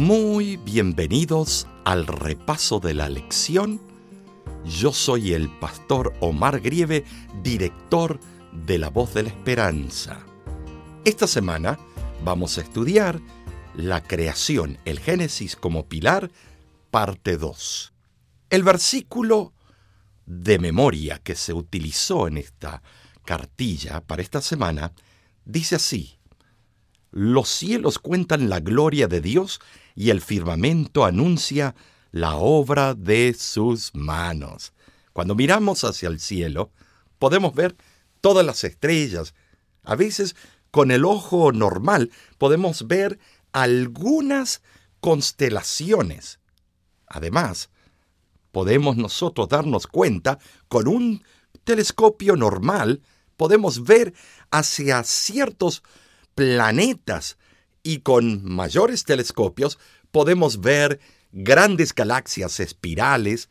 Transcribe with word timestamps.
Muy 0.00 0.56
bienvenidos 0.56 1.66
al 1.84 2.06
repaso 2.06 2.80
de 2.80 2.94
la 2.94 3.10
lección. 3.10 3.82
Yo 4.64 4.94
soy 4.94 5.34
el 5.34 5.50
pastor 5.58 6.14
Omar 6.20 6.60
Grieve, 6.60 7.04
director 7.42 8.18
de 8.50 8.78
La 8.78 8.88
Voz 8.88 9.12
de 9.12 9.24
la 9.24 9.28
Esperanza. 9.28 10.24
Esta 11.04 11.26
semana 11.26 11.78
vamos 12.24 12.56
a 12.56 12.62
estudiar 12.62 13.20
la 13.76 14.02
creación, 14.02 14.78
el 14.86 15.00
Génesis 15.00 15.54
como 15.54 15.86
pilar, 15.86 16.30
parte 16.90 17.36
2. 17.36 17.92
El 18.48 18.62
versículo 18.62 19.52
de 20.24 20.58
memoria 20.58 21.18
que 21.18 21.34
se 21.34 21.52
utilizó 21.52 22.26
en 22.26 22.38
esta 22.38 22.82
cartilla 23.26 24.00
para 24.00 24.22
esta 24.22 24.40
semana 24.40 24.94
dice 25.44 25.76
así, 25.76 26.16
los 27.10 27.50
cielos 27.50 27.98
cuentan 27.98 28.48
la 28.48 28.60
gloria 28.60 29.08
de 29.08 29.20
Dios 29.20 29.60
y 30.00 30.08
el 30.08 30.22
firmamento 30.22 31.04
anuncia 31.04 31.74
la 32.10 32.36
obra 32.36 32.94
de 32.94 33.36
sus 33.38 33.94
manos. 33.94 34.72
Cuando 35.12 35.34
miramos 35.34 35.84
hacia 35.84 36.08
el 36.08 36.20
cielo, 36.20 36.72
podemos 37.18 37.54
ver 37.54 37.76
todas 38.22 38.46
las 38.46 38.64
estrellas. 38.64 39.34
A 39.82 39.96
veces, 39.96 40.36
con 40.70 40.90
el 40.90 41.04
ojo 41.04 41.52
normal, 41.52 42.10
podemos 42.38 42.86
ver 42.86 43.18
algunas 43.52 44.62
constelaciones. 45.00 46.40
Además, 47.06 47.68
podemos 48.52 48.96
nosotros 48.96 49.50
darnos 49.50 49.86
cuenta, 49.86 50.38
con 50.68 50.88
un 50.88 51.22
telescopio 51.64 52.36
normal, 52.36 53.02
podemos 53.36 53.84
ver 53.84 54.14
hacia 54.50 55.04
ciertos 55.04 55.82
planetas 56.34 57.36
y 57.82 58.00
con 58.00 58.44
mayores 58.44 59.04
telescopios 59.04 59.78
podemos 60.10 60.60
ver 60.60 61.00
grandes 61.32 61.94
galaxias 61.94 62.60
espirales 62.60 63.48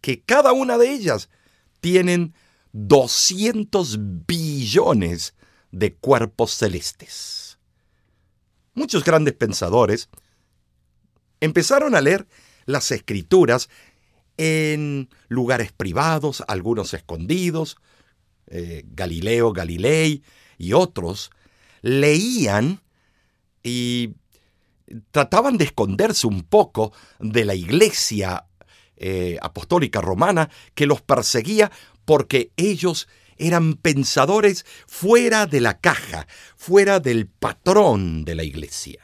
que 0.00 0.20
cada 0.22 0.52
una 0.52 0.76
de 0.78 0.90
ellas 0.90 1.30
tienen 1.80 2.34
200 2.72 3.98
billones 4.26 5.34
de 5.70 5.94
cuerpos 5.94 6.52
celestes. 6.52 7.58
Muchos 8.74 9.04
grandes 9.04 9.34
pensadores 9.34 10.08
empezaron 11.40 11.94
a 11.94 12.00
leer 12.00 12.26
las 12.66 12.90
escrituras 12.90 13.68
en 14.36 15.08
lugares 15.28 15.72
privados, 15.72 16.42
algunos 16.48 16.92
escondidos, 16.94 17.76
eh, 18.48 18.84
Galileo 18.86 19.52
Galilei 19.52 20.22
y 20.58 20.72
otros, 20.72 21.30
leían 21.82 22.80
y 23.64 24.14
trataban 25.10 25.56
de 25.56 25.64
esconderse 25.64 26.28
un 26.28 26.42
poco 26.42 26.92
de 27.18 27.44
la 27.44 27.56
iglesia 27.56 28.46
eh, 28.96 29.38
apostólica 29.42 30.00
romana 30.00 30.50
que 30.74 30.86
los 30.86 31.02
perseguía 31.02 31.72
porque 32.04 32.52
ellos 32.56 33.08
eran 33.36 33.74
pensadores 33.74 34.64
fuera 34.86 35.46
de 35.46 35.60
la 35.60 35.80
caja, 35.80 36.28
fuera 36.56 37.00
del 37.00 37.26
patrón 37.26 38.24
de 38.24 38.36
la 38.36 38.44
iglesia. 38.44 39.00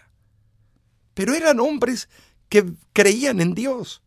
Pero 1.14 1.34
eran 1.34 1.58
hombres 1.58 2.08
que 2.48 2.64
creían 2.92 3.41
en 3.41 3.55
Dios. 3.55 4.03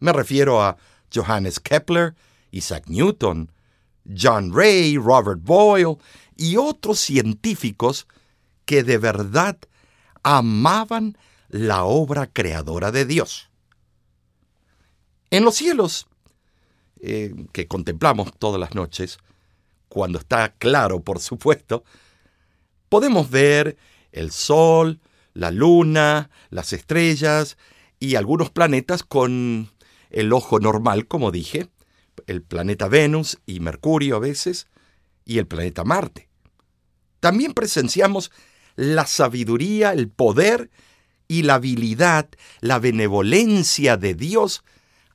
Me 0.00 0.12
refiero 0.12 0.62
a 0.62 0.76
Johannes 1.14 1.60
Kepler, 1.60 2.14
Isaac 2.50 2.84
Newton, 2.88 3.50
John 4.04 4.52
Ray, 4.54 4.96
Robert 4.96 5.40
Boyle 5.42 5.96
y 6.36 6.56
otros 6.56 6.98
científicos 6.98 8.06
que 8.68 8.82
de 8.84 8.98
verdad 8.98 9.56
amaban 10.22 11.16
la 11.48 11.84
obra 11.84 12.26
creadora 12.26 12.92
de 12.92 13.06
Dios. 13.06 13.48
En 15.30 15.42
los 15.42 15.54
cielos, 15.54 16.06
eh, 17.00 17.34
que 17.52 17.66
contemplamos 17.66 18.30
todas 18.38 18.60
las 18.60 18.74
noches, 18.74 19.20
cuando 19.88 20.18
está 20.18 20.52
claro, 20.52 21.00
por 21.00 21.18
supuesto, 21.18 21.82
podemos 22.90 23.30
ver 23.30 23.78
el 24.12 24.30
Sol, 24.32 25.00
la 25.32 25.50
Luna, 25.50 26.28
las 26.50 26.74
estrellas 26.74 27.56
y 27.98 28.16
algunos 28.16 28.50
planetas 28.50 29.02
con 29.02 29.70
el 30.10 30.30
ojo 30.30 30.60
normal, 30.60 31.06
como 31.08 31.30
dije, 31.30 31.70
el 32.26 32.42
planeta 32.42 32.86
Venus 32.86 33.38
y 33.46 33.60
Mercurio 33.60 34.16
a 34.16 34.20
veces, 34.20 34.66
y 35.24 35.38
el 35.38 35.46
planeta 35.46 35.84
Marte. 35.84 36.28
También 37.20 37.54
presenciamos 37.54 38.30
la 38.78 39.08
sabiduría, 39.08 39.92
el 39.92 40.08
poder 40.08 40.70
y 41.26 41.42
la 41.42 41.54
habilidad, 41.54 42.28
la 42.60 42.78
benevolencia 42.78 43.96
de 43.96 44.14
Dios 44.14 44.62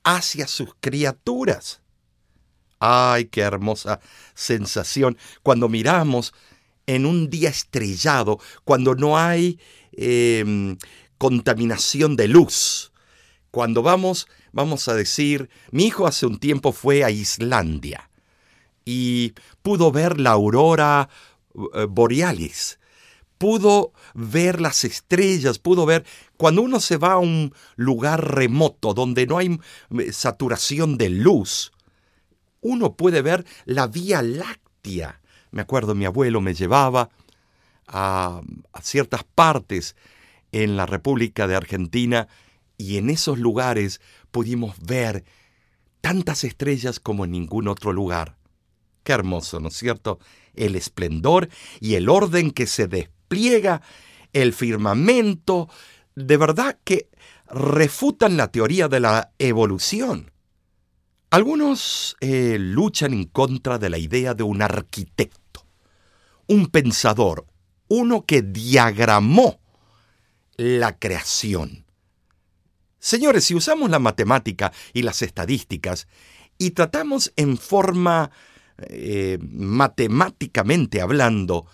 hacia 0.03 0.47
sus 0.47 0.75
criaturas. 0.81 1.81
¡Ay, 2.79 3.25
qué 3.25 3.39
hermosa 3.39 4.01
sensación 4.33 5.17
cuando 5.43 5.69
miramos 5.69 6.33
en 6.87 7.05
un 7.05 7.29
día 7.29 7.47
estrellado, 7.47 8.37
cuando 8.65 8.95
no 8.95 9.17
hay 9.17 9.57
em, 9.93 10.77
contaminación 11.17 12.17
de 12.17 12.27
luz, 12.27 12.91
cuando 13.49 13.81
vamos, 13.81 14.27
vamos 14.51 14.89
a 14.89 14.93
decir, 14.93 15.49
mi 15.71 15.85
hijo 15.85 16.05
hace 16.05 16.25
un 16.25 16.37
tiempo 16.37 16.73
fue 16.73 17.05
a 17.05 17.11
Islandia 17.11 18.09
y 18.83 19.35
pudo 19.61 19.93
ver 19.93 20.19
la 20.19 20.31
aurora 20.31 21.07
eh, 21.75 21.85
borealis, 21.89 22.77
pudo 23.43 23.91
ver 24.13 24.61
las 24.61 24.85
estrellas, 24.85 25.59
pudo 25.59 25.85
ver 25.85 26.05
cuando 26.37 26.61
uno 26.61 26.79
se 26.79 26.95
va 26.95 27.11
a 27.11 27.17
un 27.17 27.53
lugar 27.75 28.35
remoto 28.35 28.93
donde 28.93 29.27
no 29.27 29.37
hay 29.37 29.59
eh, 29.99 30.13
saturación 30.13 30.97
de 30.97 31.09
luz, 31.09 31.73
uno 32.61 32.93
puede 32.93 33.21
ver 33.21 33.45
la 33.65 33.87
Vía 33.87 34.21
Láctea. 34.21 35.19
Me 35.51 35.61
acuerdo, 35.61 35.93
mi 35.93 36.05
abuelo 36.05 36.39
me 36.39 36.53
llevaba 36.53 37.09
a, 37.85 38.39
ciertas 38.81 39.25
partes 39.25 39.97
en 40.53 40.77
la 40.77 40.85
República 40.85 41.45
de 41.45 41.57
Argentina 41.57 42.29
y 42.77 42.95
en 42.95 43.09
esos 43.09 43.39
lugares 43.39 43.99
pudimos 44.31 44.79
ver 44.79 45.25
tantas 45.99 46.45
estrellas 46.45 47.01
como 47.01 47.25
en 47.25 47.31
ningún 47.31 47.67
otro 47.67 47.91
lugar. 47.91 48.37
Qué 49.03 49.11
hermoso, 49.11 49.59
¿no 49.59 49.67
es 49.67 49.75
cierto? 49.75 50.19
El 50.53 50.77
esplendor 50.77 51.49
y 51.81 51.95
el 51.95 52.07
orden 52.07 52.51
que 52.51 52.67
se 52.67 52.87
el 54.33 54.53
firmamento, 54.53 55.69
de 56.15 56.37
verdad 56.37 56.79
que 56.83 57.09
refutan 57.47 58.37
la 58.37 58.51
teoría 58.51 58.87
de 58.87 58.99
la 58.99 59.31
evolución. 59.39 60.31
Algunos 61.29 62.15
eh, 62.19 62.57
luchan 62.59 63.13
en 63.13 63.25
contra 63.25 63.79
de 63.79 63.89
la 63.89 63.97
idea 63.97 64.33
de 64.33 64.43
un 64.43 64.61
arquitecto, 64.61 65.65
un 66.47 66.67
pensador, 66.67 67.45
uno 67.87 68.25
que 68.25 68.41
diagramó 68.41 69.59
la 70.57 70.97
creación. 70.97 71.85
Señores, 72.99 73.45
si 73.45 73.55
usamos 73.55 73.89
la 73.89 73.99
matemática 73.99 74.71
y 74.93 75.01
las 75.01 75.21
estadísticas 75.21 76.07
y 76.57 76.71
tratamos 76.71 77.33
en 77.35 77.57
forma 77.57 78.31
eh, 78.77 79.37
matemáticamente 79.41 81.01
hablando 81.01 81.65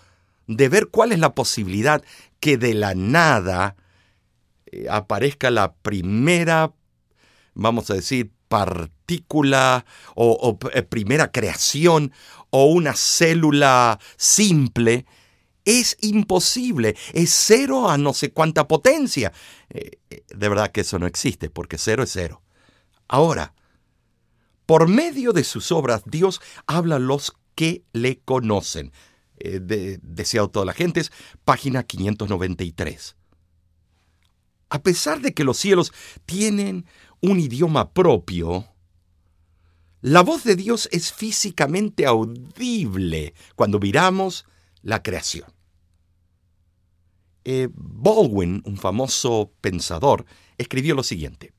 de 0.50 0.68
ver 0.68 0.88
cuál 0.88 1.12
es 1.12 1.20
la 1.20 1.36
posibilidad 1.36 2.04
que 2.40 2.58
de 2.58 2.74
la 2.74 2.96
nada 2.96 3.76
eh, 4.66 4.88
aparezca 4.90 5.52
la 5.52 5.74
primera, 5.74 6.74
vamos 7.54 7.90
a 7.92 7.94
decir, 7.94 8.32
partícula 8.48 9.86
o, 10.16 10.58
eh, 10.74 10.82
primera 10.82 11.32
creación 11.32 12.12
o 12.50 12.66
una 12.66 12.96
célula 12.96 14.00
simple, 14.18 15.06
es 15.66 15.98
imposible, 16.02 16.96
es 17.14 17.30
cero 17.32 17.88
a 17.90 18.00
no 18.00 18.14
sé 18.14 18.32
cuánta 18.32 18.68
potencia. 18.68 19.32
de 19.70 20.50
verdad 20.50 20.72
que 20.72 20.82
eso 20.82 20.98
no 20.98 21.06
existe, 21.06 21.52
porque 21.52 21.78
cero 21.78 22.02
es 22.02 22.12
cero. 22.12 22.42
Ahora, 23.08 23.54
por 24.66 24.88
medio 24.88 25.32
de 25.32 25.44
sus 25.44 25.72
obras, 25.72 26.02
Dios 26.06 26.42
habla 26.66 26.96
a 26.96 27.00
los 27.00 27.34
que 27.54 27.84
le 27.94 28.20
conocen. 28.20 28.92
Eh, 29.40 29.60
de, 29.62 30.00
deseado 30.02 30.50
toda 30.50 30.66
la 30.66 30.74
gente, 30.74 31.02
página 31.46 31.84
593. 31.84 33.16
A 34.70 34.84
pesar 34.84 35.22
de 35.22 35.34
que 35.34 35.46
los 35.46 35.58
cielos 35.58 35.94
tienen 36.26 36.86
un 37.22 37.40
idioma 37.40 37.94
propio, 37.94 38.68
la 40.02 40.22
voz 40.22 40.44
de 40.44 40.56
Dios 40.56 40.90
es 40.92 41.14
físicamente 41.14 42.06
audible 42.06 43.34
cuando 43.56 43.80
miramos 43.80 44.46
la 44.82 45.02
creación. 45.04 45.52
Eh, 47.46 47.70
Baldwin, 47.74 48.62
un 48.66 48.78
famoso 48.78 49.54
pensador, 49.62 50.26
escribió 50.58 50.96
lo 50.96 51.04
siguiente. 51.04 51.54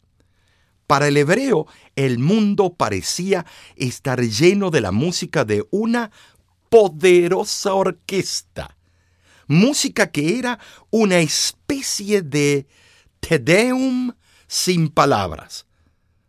Para 0.87 1.09
el 1.09 1.17
hebreo, 1.17 1.67
el 1.97 2.19
mundo 2.19 2.75
parecía 2.75 3.47
estar 3.77 4.21
lleno 4.21 4.71
de 4.71 4.81
la 4.81 4.91
música 4.91 5.44
de 5.44 5.65
una 5.71 6.11
poderosa 6.70 7.75
orquesta. 7.75 8.78
Música 9.46 10.11
que 10.11 10.38
era 10.38 10.58
una 10.88 11.19
especie 11.19 12.22
de 12.22 12.67
Te 13.20 13.38
Deum 13.38 14.12
sin 14.46 14.88
palabras, 14.88 15.67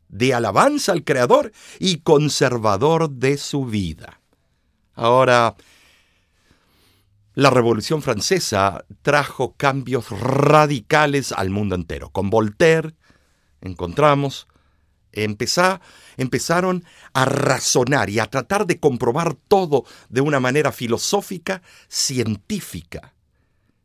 de 0.10 0.34
alabanza 0.34 0.92
al 0.92 1.04
Creador 1.06 1.54
y 1.80 2.00
conservador 2.00 3.10
de 3.10 3.38
su 3.38 3.66
vida. 3.66 4.20
Ahora, 4.96 5.56
la 7.34 7.50
Revolución 7.50 8.02
Francesa 8.02 8.84
trajo 9.04 9.54
cambios 9.56 10.10
radicales 10.10 11.32
al 11.32 11.50
mundo 11.50 11.76
entero. 11.76 12.10
Con 12.10 12.30
Voltaire 12.30 12.96
encontramos, 13.62 14.48
empezaron 15.14 16.84
a 17.14 17.26
razonar 17.26 18.10
y 18.10 18.20
a 18.20 18.28
tratar 18.28 18.66
de 18.66 18.80
comprobar 18.80 19.34
todo 19.34 19.86
de 20.10 20.22
una 20.22 20.40
manera 20.40 20.72
filosófica, 20.72 21.62
científica. 21.88 23.14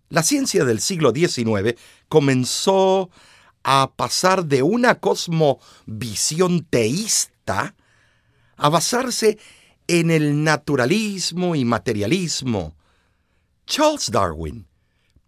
La 0.08 0.22
ciencia 0.22 0.64
del 0.64 0.80
siglo 0.80 1.12
XIX 1.12 1.78
comenzó 2.08 3.10
a 3.64 3.92
pasar 3.96 4.44
de 4.44 4.62
una 4.62 5.00
cosmovisión 5.00 6.64
teísta 6.64 7.74
a 8.56 8.68
basarse 8.68 9.38
en 9.88 10.10
el 10.10 10.42
naturalismo 10.42 11.54
y 11.54 11.64
materialismo, 11.64 12.76
Charles 13.66 14.10
Darwin 14.10 14.66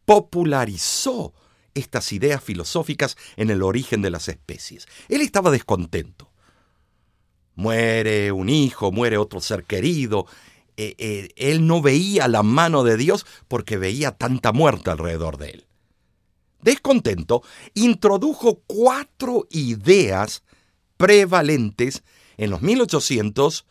popularizó 0.05 1.35
estas 1.79 2.13
ideas 2.13 2.43
filosóficas 2.43 3.17
en 3.37 3.51
el 3.51 3.63
origen 3.63 4.03
de 4.03 4.11
las 4.11 4.29
especies. 4.29 4.87
Él 5.09 5.21
estaba 5.21 5.51
descontento. 5.51 6.31
Muere 7.55 8.31
un 8.33 8.49
hijo, 8.49 8.93
muere 8.93 9.17
otro 9.17 9.41
ser 9.41 9.65
querido. 9.65 10.27
Eh, 10.77 10.95
eh, 10.99 11.31
él 11.37 11.67
no 11.67 11.83
veía 11.83 12.29
la 12.29 12.43
mano 12.43 12.85
de 12.85 12.97
Dios 12.97 13.27
porque 13.49 13.77
veía 13.77 14.13
tanta 14.13 14.53
muerte 14.53 14.91
alrededor 14.91 15.39
de 15.39 15.51
él. 15.51 15.67
Descontento, 16.61 17.43
introdujo 17.75 18.63
cuatro 18.67 19.47
ideas 19.51 20.43
prevalentes 20.97 22.03
en 22.37 22.51
los 22.51 22.63
1800 22.63 23.67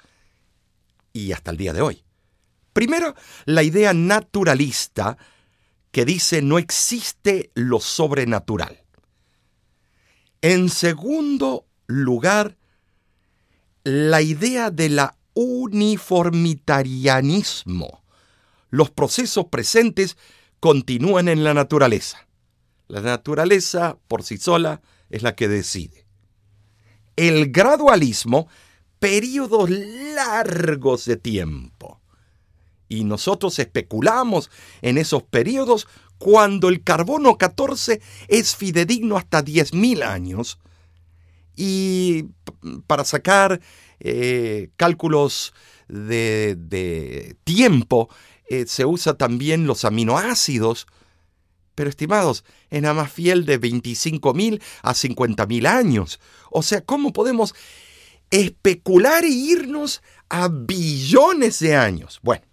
y 1.14 1.32
hasta 1.32 1.52
el 1.52 1.58
día 1.58 1.74
de 1.74 1.82
hoy. 1.82 2.04
Primero, 2.74 3.16
la 3.46 3.64
idea 3.64 3.94
naturalista 3.94 5.18
que 5.98 6.06
dice 6.06 6.44
no 6.44 6.60
existe 6.60 7.50
lo 7.56 7.80
sobrenatural. 7.80 8.84
En 10.44 10.70
segundo 10.70 11.66
lugar, 11.88 12.56
la 13.84 14.22
idea 14.22 14.70
de 14.70 14.90
la 14.90 15.18
uniformitarianismo. 15.34 18.04
Los 18.70 18.92
procesos 18.92 19.46
presentes 19.46 20.18
continúan 20.60 21.30
en 21.30 21.44
la 21.44 21.56
naturaleza. 21.56 22.28
La 22.88 23.02
naturaleza 23.02 23.98
por 24.08 24.22
sí 24.22 24.38
sola 24.38 24.84
es 25.10 25.24
la 25.24 25.34
que 25.34 25.48
decide. 25.48 26.06
El 27.16 27.52
gradualismo, 27.52 28.48
periodos 29.00 29.72
largos 29.72 31.06
de 31.06 31.18
tiempo 31.18 32.02
y 32.90 33.04
nosotros 33.04 33.60
especulamos 33.60 34.50
en 34.82 34.98
esos 34.98 35.24
periodos 35.24 35.88
cuando 36.18 36.70
el 36.70 36.84
carbono 36.84 37.38
14 37.38 38.02
es 38.28 38.56
fidedigno 38.56 39.18
hasta 39.18 39.44
10.000 39.44 40.04
años. 40.04 40.60
Y 41.56 42.26
para 42.86 43.04
sacar 43.04 43.62
eh, 44.00 44.70
cálculos 44.76 45.54
de, 45.88 47.36
tiempo, 47.44 48.10
eh, 48.50 48.66
se 48.68 48.86
usa 48.86 49.16
también 49.16 49.68
los 49.68 49.86
aminoácidos. 49.86 50.88
Pero 51.76 51.90
estimados, 51.90 52.44
es 52.72 52.82
nada 52.82 52.96
más 52.96 53.12
fiel 53.12 53.46
de 53.46 53.62
25.000 53.62 54.62
a 54.82 54.94
50.000 54.94 55.68
años. 55.68 56.20
O 56.50 56.64
sea, 56.64 56.82
¿cómo 56.82 57.14
podemos 57.14 57.54
especular 58.32 59.24
e 59.24 59.30
irnos 59.30 60.02
a 60.30 60.48
billones 60.48 61.60
de 61.60 61.76
años? 61.76 62.20
Bueno, 62.24 62.44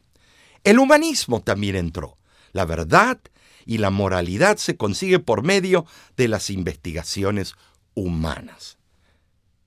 el 0.64 0.78
humanismo 0.78 1.40
también 1.40 1.76
entró. 1.76 2.19
La 2.52 2.64
verdad 2.64 3.20
y 3.66 3.78
la 3.78 3.90
moralidad 3.90 4.56
se 4.56 4.76
consigue 4.76 5.19
por 5.19 5.43
medio 5.43 5.87
de 6.16 6.28
las 6.28 6.50
investigaciones 6.50 7.55
humanas. 7.94 8.78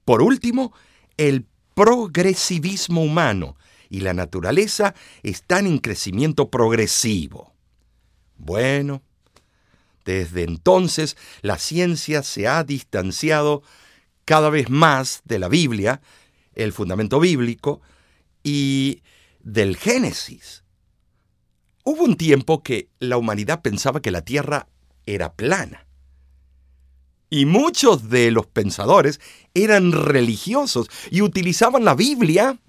Por 0.05 0.21
último, 0.21 0.73
el 1.17 1.45
progresivismo 1.73 3.03
humano 3.03 3.55
y 3.89 4.01
la 4.01 4.13
naturaleza 4.13 4.95
están 5.23 5.67
en 5.67 5.79
crecimiento 5.79 6.49
progresivo. 6.49 7.53
Bueno, 8.37 9.01
desde 10.05 10.43
entonces 10.43 11.17
la 11.41 11.57
ciencia 11.57 12.23
se 12.23 12.47
ha 12.47 12.63
distanciado 12.63 13.63
cada 14.25 14.49
vez 14.49 14.69
más 14.69 15.21
de 15.25 15.39
la 15.39 15.47
Biblia, 15.47 16.01
el 16.55 16.73
fundamento 16.73 17.19
bíblico, 17.19 17.81
y 18.43 19.01
del 19.39 19.77
Génesis. 19.77 20.63
Hubo 21.89 22.03
un 22.03 22.17
tiempo 22.17 22.63
que 22.63 22.89
la 22.99 23.15
humanidad 23.15 23.61
pensaba 23.61 24.01
que 24.01 24.11
la 24.11 24.21
Tierra 24.21 24.67
era 25.05 25.35
plana. 25.35 25.87
Y 27.29 27.45
muchos 27.45 28.09
de 28.09 28.29
los 28.29 28.45
pensadores 28.45 29.21
eran 29.53 29.93
religiosos 29.93 30.89
y 31.11 31.21
utilizaban 31.21 31.85
la 31.85 31.95
Biblia 31.95 32.59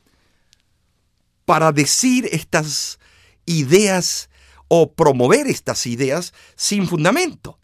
para 1.46 1.72
decir 1.72 2.28
estas 2.30 3.00
ideas 3.44 4.30
o 4.68 4.92
promover 4.92 5.48
estas 5.48 5.88
ideas 5.88 6.32
sin 6.54 6.86
fundamento. 6.86 7.58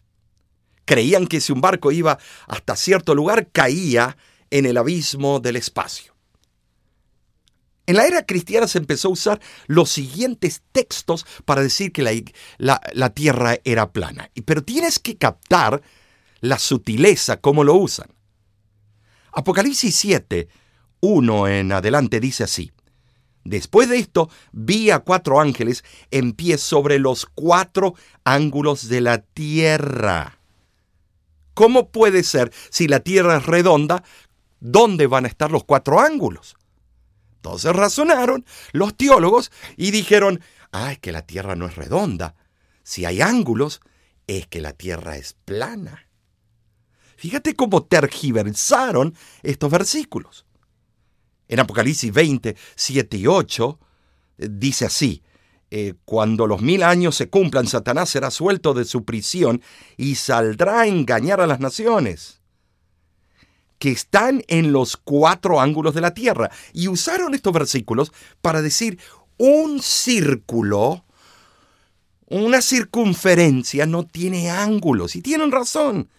Creían 0.83 1.25
que 1.25 1.39
si 1.39 1.53
un 1.53 1.61
barco 1.61 1.93
iba 1.93 2.19
hasta 2.47 2.75
cierto 2.75 3.15
lugar 3.15 3.49
caía 3.53 4.17
en 4.49 4.65
el 4.65 4.75
abismo 4.75 5.39
del 5.39 5.55
espacio. 5.55 6.14
En 7.87 7.97
la 7.97 8.07
era 8.07 8.25
cristiana 8.25 8.67
se 8.67 8.79
empezó 8.79 9.09
a 9.09 9.11
usar 9.11 9.41
los 9.67 9.91
siguientes 9.91 10.63
textos 10.71 11.25
para 11.45 11.61
decir 11.61 11.91
que 11.91 12.01
la, 12.57 13.09
tierra 13.11 13.57
era 13.63 13.91
plana. 13.91 14.31
Pero 14.45 14.63
tienes 14.63 14.97
que 14.97 15.17
captar 15.17 15.81
la 16.41 16.57
sutileza, 16.57 17.41
cómo 17.41 17.63
lo 17.63 17.75
usan. 17.75 18.07
Apocalipsis 19.33 19.95
7, 19.95 20.47
1 21.01 21.47
en 21.47 21.71
adelante 21.71 22.19
dice 22.19 22.43
así. 22.43 22.71
Después 23.43 23.87
de 23.89 23.97
esto, 23.97 24.29
vi 24.51 24.89
a 24.89 24.99
cuatro 24.99 25.39
ángeles 25.39 25.83
en 26.09 26.33
pie 26.33 26.57
sobre 26.57 26.97
los 26.97 27.27
cuatro 27.27 27.93
ángulos 28.23 28.89
de 28.89 29.01
la 29.01 29.19
tierra. 29.19 30.39
¿Cómo 31.53 31.89
puede 31.91 32.23
ser 32.23 32.51
si 32.71 32.87
la 32.87 33.01
tierra 33.01 33.37
es 33.37 33.45
redonda? 33.45 34.03
¿Dónde 34.59 35.05
van 35.05 35.25
a 35.25 35.27
estar 35.27 35.51
los 35.51 35.63
cuatro 35.63 35.99
ángulos? 35.99 36.57
Entonces 37.45 37.73
razonaron 37.73 38.43
los 38.71 38.97
teólogos 38.97 39.51
y 39.77 39.91
dijeron, 39.91 40.41
ah, 40.71 40.93
es 40.93 40.97
que 40.97 41.11
la 41.11 41.21
Tierra 41.21 41.55
no 41.55 41.67
es 41.67 41.75
redonda. 41.75 42.33
Si 42.81 43.05
hay 43.05 43.21
ángulos, 43.21 43.81
es 44.25 44.47
que 44.47 44.61
la 44.61 44.73
Tierra 44.73 45.15
es 45.15 45.33
plana. 45.45 46.07
Fíjate 47.17 47.55
cómo 47.55 47.83
tergiversaron 47.83 49.15
estos 49.43 49.69
versículos. 49.69 50.47
En 51.47 51.59
Apocalipsis 51.59 52.11
20, 52.11 52.57
7 52.75 53.17
y 53.17 53.27
8 53.27 53.79
eh, 54.39 54.47
dice 54.49 54.85
así, 54.85 55.21
eh, 55.69 55.93
cuando 56.03 56.47
los 56.47 56.63
mil 56.63 56.81
años 56.81 57.15
se 57.15 57.29
cumplan, 57.29 57.67
Satanás 57.67 58.09
será 58.09 58.31
suelto 58.31 58.73
de 58.73 58.85
su 58.85 59.05
prisión 59.05 59.61
y 59.97 60.15
saldrá 60.15 60.81
a 60.81 60.87
engañar 60.87 61.41
a 61.41 61.47
las 61.47 61.59
naciones 61.59 62.41
que 63.79 63.91
están 63.91 64.43
en 64.47 64.71
los 64.71 64.97
cuatro 64.97 65.59
ángulos 65.59 65.93
de 65.93 66.01
la 66.01 66.13
tierra. 66.13 66.49
Y 66.73 66.87
usaron 66.87 67.33
estos 67.33 67.53
versículos 67.53 68.11
para 68.41 68.61
decir 68.61 68.99
un 69.37 69.81
círculo, 69.81 71.05
una 72.27 72.61
circunferencia 72.61 73.85
no 73.85 74.05
tiene 74.05 74.49
ángulos. 74.49 75.15
Y 75.15 75.21
tienen 75.21 75.51
razón. 75.51 76.09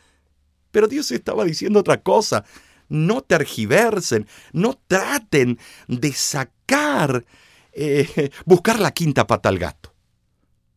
Pero 0.71 0.89
Dios 0.89 1.11
estaba 1.11 1.45
diciendo 1.45 1.81
otra 1.81 2.03
cosa. 2.03 2.45
No 2.89 3.23
tergiversen, 3.23 4.29
no 4.53 4.79
traten 4.87 5.59
de 5.89 6.13
sacar, 6.13 7.25
eh, 7.73 8.31
buscar 8.45 8.79
la 8.79 8.93
quinta 8.93 9.27
pata 9.27 9.49
al 9.49 9.59
gato. 9.59 9.93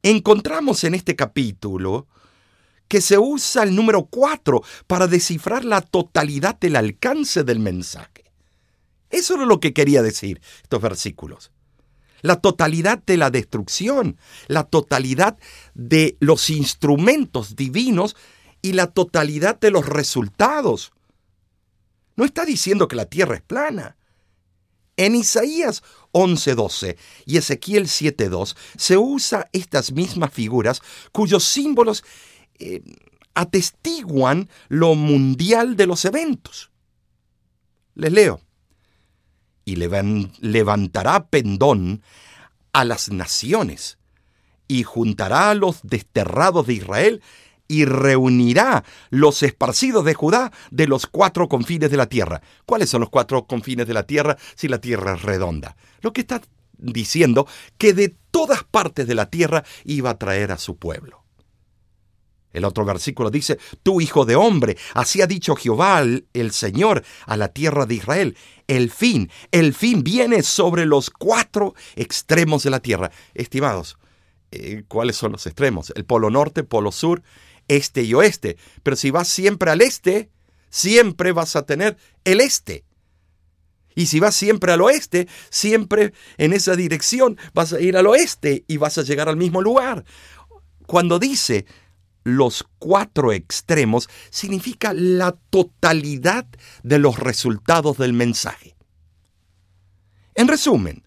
Encontramos 0.02 0.84
en 0.86 0.96
este 0.96 1.16
capítulo 1.16 2.08
que 2.90 3.00
se 3.00 3.18
usa 3.18 3.64
el 3.64 3.76
número 3.76 4.06
4 4.06 4.62
para 4.88 5.08
descifrar 5.08 5.64
la 5.64 5.80
totalidad 5.80 6.60
del 6.60 6.76
alcance 6.76 7.46
del 7.46 7.60
mensaje. 7.60 8.26
Eso 9.10 9.36
era 9.36 9.46
lo 9.46 9.60
que 9.60 9.74
quería 9.74 10.02
decir 10.02 10.42
estos 10.64 10.82
versículos. 10.82 11.52
La 12.22 12.42
totalidad 12.42 13.02
de 13.06 13.16
la 13.16 13.30
destrucción, 13.30 14.18
la 14.48 14.66
totalidad 14.66 15.38
de 15.74 16.18
los 16.20 16.50
instrumentos 16.50 17.56
divinos 17.56 18.18
y 18.62 18.74
la 18.74 18.88
totalidad 18.88 19.58
de 19.60 19.72
los 19.72 19.86
resultados. 19.86 20.92
No 22.18 22.26
está 22.26 22.44
diciendo 22.44 22.88
que 22.88 22.98
la 22.98 23.06
tierra 23.06 23.36
es 23.36 23.42
plana. 23.42 23.96
En 24.98 25.16
Isaías 25.16 25.82
11:12 26.12 26.98
y 27.26 27.38
Ezequiel 27.38 27.88
7:2 27.88 28.58
se 28.76 28.98
usa 28.98 29.48
estas 29.54 29.94
mismas 29.94 30.34
figuras 30.34 30.82
cuyos 31.14 31.46
símbolos 31.46 32.04
eh, 32.60 32.82
atestiguan 33.34 34.50
lo 34.68 34.96
mundial 34.96 35.76
de 35.76 35.88
los 35.88 36.06
eventos. 36.06 36.72
Les 37.96 38.12
leo. 38.12 38.42
Y 39.66 39.76
levantará 39.76 41.28
pendón 41.28 42.02
a 42.74 42.86
las 42.86 43.12
naciones, 43.12 43.98
y 44.68 44.84
juntará 44.84 45.52
a 45.52 45.56
los 45.56 45.80
desterrados 45.84 46.66
de 46.68 46.74
Israel, 46.74 47.22
y 47.68 47.86
reunirá 47.86 48.84
los 49.12 49.44
esparcidos 49.44 50.04
de 50.04 50.16
Judá 50.16 50.52
de 50.72 50.88
los 50.88 51.06
cuatro 51.06 51.48
confines 51.48 51.92
de 51.92 51.98
la 51.98 52.08
tierra. 52.08 52.42
¿Cuáles 52.66 52.90
son 52.90 53.02
los 53.02 53.12
cuatro 53.12 53.46
confines 53.46 53.88
de 53.88 53.94
la 53.94 54.04
tierra 54.04 54.38
si 54.56 54.68
la 54.68 54.82
tierra 54.82 55.14
es 55.14 55.22
redonda? 55.22 55.78
Lo 56.02 56.12
que 56.12 56.22
está 56.22 56.42
diciendo 56.80 57.48
que 57.78 57.94
de 57.94 58.16
todas 58.32 58.64
partes 58.64 59.08
de 59.08 59.16
la 59.16 59.30
tierra 59.30 59.64
iba 59.86 60.10
a 60.10 60.18
traer 60.18 60.52
a 60.52 60.58
su 60.58 60.78
pueblo. 60.78 61.19
El 62.52 62.66
otro 62.66 62.86
versículo 62.86 63.30
dice, 63.30 63.60
Tú 63.84 64.02
hijo 64.02 64.26
de 64.26 64.36
hombre, 64.36 64.78
así 64.94 65.22
ha 65.22 65.28
dicho 65.28 65.56
Jehová 65.56 66.02
el 66.02 66.52
Señor 66.52 67.04
a 67.26 67.38
la 67.38 67.50
tierra 67.50 67.86
de 67.86 67.96
Israel. 67.96 68.38
El 68.68 68.92
fin, 68.92 69.30
el 69.52 69.74
fin 69.74 70.04
viene 70.04 70.44
sobre 70.44 70.86
los 70.86 71.10
cuatro 71.10 71.76
extremos 71.96 72.64
de 72.64 72.70
la 72.70 72.80
tierra. 72.80 73.12
Estimados, 73.34 73.98
eh, 74.52 74.84
¿cuáles 74.88 75.16
son 75.16 75.34
los 75.34 75.46
extremos? 75.46 75.92
El 75.96 76.06
polo 76.06 76.30
norte, 76.30 76.64
polo 76.64 76.92
sur, 76.92 77.22
este 77.68 78.04
y 78.04 78.14
oeste. 78.14 78.58
Pero 78.84 78.96
si 78.96 79.12
vas 79.12 79.28
siempre 79.28 79.72
al 79.72 79.82
este, 79.82 80.30
siempre 80.70 81.32
vas 81.32 81.56
a 81.56 81.66
tener 81.66 81.98
el 82.24 82.42
este. 82.42 82.84
Y 83.96 84.06
si 84.06 84.20
vas 84.20 84.36
siempre 84.36 84.72
al 84.72 84.82
oeste, 84.82 85.28
siempre 85.50 86.14
en 86.38 86.54
esa 86.54 86.76
dirección 86.76 87.38
vas 87.54 87.74
a 87.74 87.82
ir 87.82 87.98
al 87.98 88.08
oeste 88.08 88.64
y 88.68 88.78
vas 88.78 88.98
a 88.98 89.04
llegar 89.04 89.30
al 89.30 89.38
mismo 89.38 89.62
lugar. 89.62 90.06
Cuando 90.86 91.20
dice 91.20 91.66
los 92.36 92.66
cuatro 92.80 93.32
extremos, 93.32 94.10
significa 94.30 94.94
la 94.94 95.34
totalidad 95.50 96.48
de 96.84 97.00
los 97.00 97.20
resultados 97.20 97.98
del 97.98 98.14
mensaje. 98.14 98.76
En 100.36 100.48
resumen, 100.48 101.04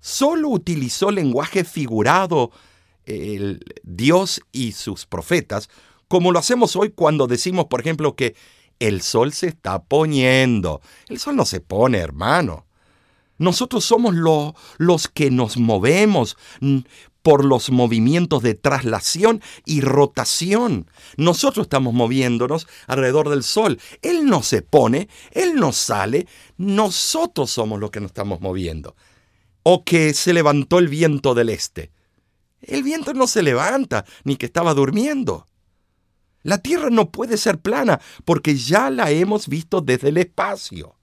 solo 0.00 0.48
utilizó 0.48 1.10
lenguaje 1.10 1.64
figurado 1.64 2.50
el 3.04 3.64
Dios 3.82 4.40
y 4.52 4.72
sus 4.72 5.06
profetas, 5.06 5.68
como 6.08 6.32
lo 6.32 6.38
hacemos 6.38 6.76
hoy 6.76 6.90
cuando 6.90 7.26
decimos, 7.26 7.66
por 7.66 7.80
ejemplo, 7.80 8.14
que 8.14 8.34
el 8.78 9.00
sol 9.00 9.32
se 9.32 9.46
está 9.48 9.82
poniendo. 9.82 10.80
El 11.08 11.18
sol 11.18 11.36
no 11.36 11.46
se 11.46 11.60
pone, 11.60 11.98
hermano. 11.98 12.66
Nosotros 13.38 13.84
somos 13.84 14.14
los 14.78 15.08
que 15.08 15.30
nos 15.30 15.56
movemos 15.56 16.36
por 17.22 17.44
los 17.44 17.70
movimientos 17.70 18.42
de 18.42 18.54
traslación 18.54 19.40
y 19.64 19.80
rotación. 19.80 20.90
Nosotros 21.16 21.64
estamos 21.66 21.94
moviéndonos 21.94 22.66
alrededor 22.86 23.28
del 23.30 23.44
Sol. 23.44 23.80
Él 24.02 24.26
no 24.26 24.42
se 24.42 24.62
pone, 24.62 25.08
Él 25.30 25.54
no 25.54 25.72
sale, 25.72 26.26
nosotros 26.56 27.50
somos 27.50 27.80
los 27.80 27.90
que 27.90 28.00
nos 28.00 28.10
estamos 28.10 28.40
moviendo. 28.40 28.96
O 29.62 29.84
que 29.84 30.12
se 30.12 30.32
levantó 30.32 30.78
el 30.78 30.88
viento 30.88 31.34
del 31.34 31.48
este. 31.48 31.92
El 32.60 32.82
viento 32.82 33.14
no 33.14 33.26
se 33.26 33.42
levanta, 33.42 34.04
ni 34.24 34.36
que 34.36 34.46
estaba 34.46 34.74
durmiendo. 34.74 35.46
La 36.42 36.58
Tierra 36.58 36.90
no 36.90 37.10
puede 37.10 37.36
ser 37.36 37.58
plana 37.58 38.00
porque 38.24 38.56
ya 38.56 38.90
la 38.90 39.10
hemos 39.10 39.48
visto 39.48 39.80
desde 39.80 40.08
el 40.08 40.16
espacio. 40.16 40.96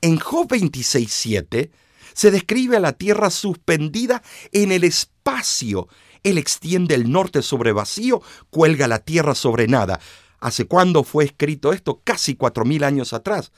En 0.00 0.18
Job 0.18 0.48
26.7 0.48 1.70
se 2.14 2.30
describe 2.30 2.78
a 2.78 2.80
la 2.80 2.94
Tierra 2.94 3.28
suspendida 3.28 4.22
en 4.52 4.72
el 4.72 4.84
espacio. 4.84 5.88
Él 6.22 6.38
extiende 6.38 6.94
el 6.94 7.12
norte 7.12 7.42
sobre 7.42 7.72
vacío, 7.72 8.22
cuelga 8.48 8.88
la 8.88 9.00
Tierra 9.00 9.34
sobre 9.34 9.68
nada. 9.68 10.00
¿Hace 10.40 10.66
cuándo 10.66 11.04
fue 11.04 11.24
escrito 11.24 11.72
esto? 11.72 12.00
Casi 12.02 12.34
cuatro 12.36 12.64
mil 12.64 12.84
años 12.84 13.12
atrás. 13.12 13.52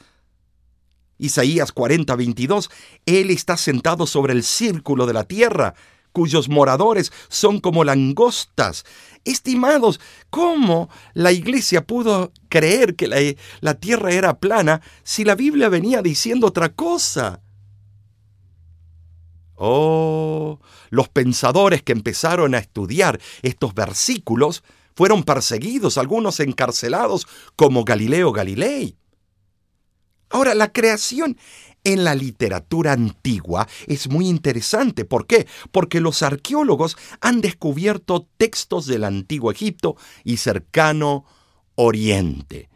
Isaías 1.19 1.73
40:22, 1.73 2.71
Él 3.07 3.31
está 3.31 3.57
sentado 3.57 4.07
sobre 4.07 4.33
el 4.33 4.43
círculo 4.43 5.07
de 5.07 5.13
la 5.13 5.25
tierra 5.25 5.75
cuyos 6.13 6.49
moradores 6.49 7.13
son 7.29 7.61
como 7.61 7.85
langostas. 7.85 8.85
Estimados, 9.25 10.01
¿cómo 10.31 10.89
la 11.13 11.31
iglesia 11.31 11.87
pudo 11.87 12.33
creer 12.49 12.97
que 12.97 13.07
la, 13.07 13.19
la, 13.61 13.75
tierra 13.75 14.13
era 14.13 14.39
plana 14.39 14.81
si 15.03 15.25
la 15.25 15.35
Biblia 15.35 15.69
venía 15.69 16.01
diciendo 16.01 16.47
otra 16.47 16.71
cosa? 16.71 17.43
Oh, 19.57 20.61
los 20.91 21.09
pensadores 21.09 21.83
que 21.83 21.93
empezaron 21.93 22.55
a 22.55 22.59
estudiar 22.59 23.21
estos 23.43 23.75
versículos 23.75 24.63
fueron 24.95 25.25
perseguidos, 25.25 25.99
algunos 25.99 26.41
encarcelados, 26.41 27.27
como 27.57 27.85
Galileo 27.85 28.33
Galilei. 28.33 28.97
Ahora, 30.31 30.55
la 30.55 30.73
creación 30.73 31.37
en 31.85 32.03
la 32.03 32.15
literatura 32.15 32.93
antigua 32.93 33.69
es 33.87 34.09
muy 34.09 34.29
interesante. 34.29 35.05
¿Por 35.05 35.27
qué? 35.27 35.47
Porque 35.71 36.01
los 36.01 36.23
arqueólogos 36.23 36.97
han 37.21 37.41
descubierto 37.41 38.27
textos 38.37 38.87
del 38.87 39.05
antiguo 39.05 39.53
Egipto 39.53 39.97
y 40.25 40.39
cercano 40.39 41.25
Oriente. 41.77 42.69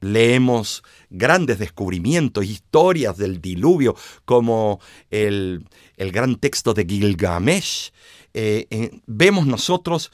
Leemos 0.00 0.82
grandes 1.10 1.58
descubrimientos, 1.58 2.44
historias 2.44 3.16
del 3.16 3.40
diluvio, 3.40 3.94
como 4.24 4.80
el, 5.10 5.66
gran 5.96 6.36
texto 6.36 6.74
de 6.74 6.86
Gilgamesh. 6.86 7.92
Eh, 8.32 9.00
vemos 9.06 9.46
nosotros 9.46 10.10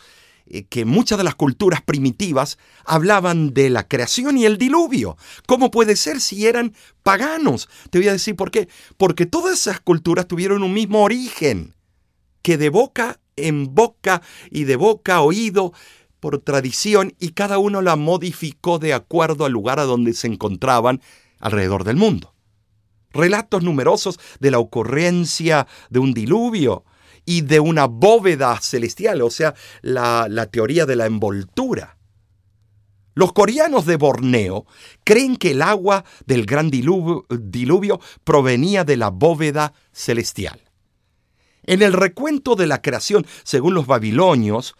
eh, 0.49 0.65
que 0.65 0.85
muchas 0.85 1.19
de 1.19 1.25
las 1.25 1.35
culturas 1.35 1.83
primitivas 1.83 2.57
hablaban 2.85 3.53
de 3.53 3.69
la 3.69 3.89
creación 3.89 4.39
y 4.39 4.45
el 4.45 4.59
diluvio. 4.59 5.17
¿Cómo 5.47 5.71
puede 5.73 5.97
ser 5.97 6.21
si 6.21 6.47
eran 6.47 6.75
paganos? 7.03 7.69
Te 7.91 7.99
voy 7.99 8.09
a 8.09 8.13
decir 8.13 8.37
por 8.37 8.53
qué. 8.53 8.69
Porque 8.97 9.27
todas 9.27 9.59
esas 9.59 9.81
culturas 9.81 10.29
tuvieron 10.29 10.63
un 10.63 10.73
mismo 10.73 11.03
origen, 11.03 11.75
que 12.43 12.59
de 12.59 12.69
boca 12.69 13.19
en 13.35 13.75
boca 13.75 14.23
y 14.51 14.65
de 14.65 14.77
boca 14.77 15.17
a 15.17 15.23
oído 15.23 15.73
por 16.21 16.39
tradición 16.39 17.15
y 17.19 17.31
cada 17.31 17.59
uno 17.59 17.83
la 17.83 17.97
modificó 17.97 18.79
de 18.79 18.95
acuerdo 18.95 19.45
al 19.45 19.53
lugar 19.53 19.81
a 19.81 19.85
donde 19.85 20.13
se 20.13 20.27
encontraban 20.27 21.01
alrededor 21.39 21.85
del 21.85 21.97
mundo. 21.97 22.35
Relatos 23.13 23.63
numerosos 23.63 24.19
de 24.41 24.51
la 24.51 24.59
ocurrencia 24.59 25.67
de 25.91 25.99
un 25.99 26.13
diluvio, 26.13 26.85
y 27.27 27.43
de 27.43 27.61
una 27.61 27.87
bóveda 27.87 28.59
celestial, 28.61 29.21
o 29.21 29.31
sea, 29.31 29.55
la, 29.83 30.49
teoría 30.51 30.87
de 30.87 30.97
la 30.97 31.07
envoltura. 31.07 31.99
Los 33.15 33.33
coreanos 33.33 33.85
de 33.85 33.97
Borneo 33.97 34.65
creen 35.03 35.37
que 35.37 35.51
el 35.51 35.63
agua 35.63 36.05
del 36.25 36.47
gran 36.47 36.71
diluvio, 36.71 37.27
diluvio, 37.29 38.01
provenía 38.25 38.85
de 38.85 38.97
la 38.97 39.09
bóveda 39.11 39.75
celestial. 39.91 40.63
En 41.65 41.83
el 41.83 41.93
recuento 41.93 42.55
de 42.55 42.69
la 42.69 42.81
creación, 42.81 43.27
según 43.43 43.75
los 43.75 43.87
babilonios, 43.87 44.77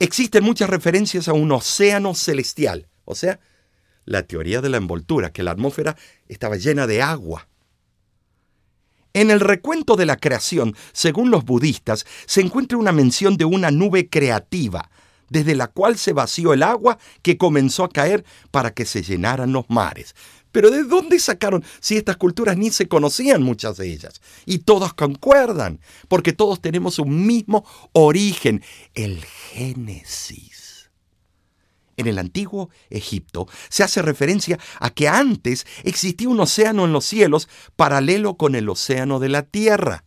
existen 0.00 0.42
muchas 0.42 0.68
referencias 0.68 1.28
a 1.28 1.32
un 1.32 1.52
océano 1.52 2.14
celestial, 2.14 2.88
o 3.04 3.14
sea, 3.14 3.38
la 4.06 4.24
teoría 4.24 4.60
de 4.60 4.70
la 4.70 4.78
envoltura, 4.78 5.30
que 5.30 5.44
la 5.44 5.52
atmósfera 5.52 5.96
estaba 6.26 6.56
llena 6.56 6.88
de 6.88 7.02
agua. 7.02 7.46
En 9.12 9.30
el 9.30 9.40
recuento 9.40 9.96
de 9.96 10.06
la 10.06 10.16
creación, 10.16 10.74
según 10.92 11.30
los 11.30 11.44
budistas, 11.44 12.06
se 12.26 12.40
encuentra 12.40 12.78
una 12.78 12.92
mención 12.92 13.36
de 13.36 13.44
una 13.44 13.70
nube 13.70 14.08
creativa, 14.08 14.90
desde 15.28 15.54
la 15.54 15.68
cual 15.68 15.98
se 15.98 16.12
vació 16.12 16.54
el 16.54 16.62
agua 16.62 16.98
que 17.22 17.36
comenzó 17.36 17.84
a 17.84 17.88
caer 17.88 18.24
para 18.50 18.72
que 18.72 18.86
se 18.86 19.02
llenaran 19.02 19.52
los 19.52 19.68
mares. 19.68 20.14
Pero 20.52 20.70
¿de 20.70 20.84
dónde 20.84 21.18
sacaron 21.18 21.64
si 21.80 21.96
estas 21.96 22.16
culturas 22.16 22.56
ni 22.56 22.70
se 22.70 22.88
conocían 22.88 23.42
muchas 23.42 23.76
de 23.76 23.92
ellas? 23.92 24.20
Y 24.46 24.58
todos 24.58 24.94
concuerdan, 24.94 25.80
porque 26.08 26.32
todos 26.32 26.60
tenemos 26.60 26.98
un 26.98 27.26
mismo 27.26 27.64
origen, 27.92 28.62
el 28.94 29.24
Génesis 29.24 30.60
en 32.00 32.06
el 32.06 32.18
antiguo 32.18 32.70
Egipto 32.88 33.46
se 33.68 33.82
hace 33.82 34.02
referencia 34.02 34.58
a 34.80 34.90
que 34.90 35.08
antes 35.08 35.66
existía 35.84 36.28
un 36.28 36.40
océano 36.40 36.84
en 36.84 36.92
los 36.92 37.04
cielos 37.04 37.48
paralelo 37.76 38.36
con 38.36 38.54
el 38.54 38.68
océano 38.68 39.20
de 39.20 39.28
la 39.28 39.42
tierra. 39.42 40.04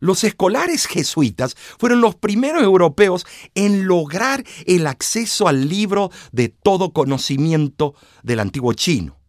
Los 0.00 0.24
escolares 0.24 0.86
jesuitas 0.86 1.56
fueron 1.78 2.00
los 2.00 2.16
primeros 2.16 2.62
europeos 2.62 3.26
en 3.54 3.86
lograr 3.86 4.44
el 4.64 4.86
acceso 4.86 5.46
al 5.46 5.68
libro 5.68 6.10
de 6.32 6.48
todo 6.48 6.92
conocimiento 6.92 7.94
del 8.22 8.40
antiguo 8.40 8.72
chino. 8.72 9.19